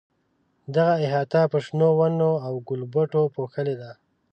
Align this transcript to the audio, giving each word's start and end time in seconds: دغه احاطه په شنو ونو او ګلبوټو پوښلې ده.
دغه 0.75 0.95
احاطه 1.05 1.41
په 1.51 1.57
شنو 1.65 1.89
ونو 1.97 2.31
او 2.45 2.53
ګلبوټو 2.67 3.21
پوښلې 3.35 3.75
ده. 3.81 3.91